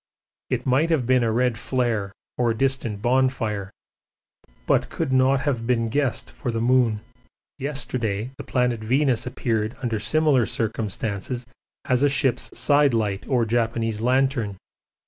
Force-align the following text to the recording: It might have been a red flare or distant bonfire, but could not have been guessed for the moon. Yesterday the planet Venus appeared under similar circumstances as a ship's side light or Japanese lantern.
It 0.49 0.65
might 0.65 0.89
have 0.89 1.05
been 1.05 1.21
a 1.23 1.31
red 1.31 1.59
flare 1.59 2.11
or 2.35 2.55
distant 2.55 3.03
bonfire, 3.03 3.69
but 4.65 4.89
could 4.89 5.13
not 5.13 5.41
have 5.41 5.67
been 5.67 5.89
guessed 5.89 6.31
for 6.31 6.49
the 6.49 6.59
moon. 6.59 7.01
Yesterday 7.59 8.31
the 8.35 8.43
planet 8.43 8.79
Venus 8.83 9.27
appeared 9.27 9.77
under 9.83 9.99
similar 9.99 10.47
circumstances 10.47 11.45
as 11.85 12.01
a 12.01 12.09
ship's 12.09 12.49
side 12.59 12.95
light 12.95 13.27
or 13.27 13.45
Japanese 13.45 14.01
lantern. 14.01 14.57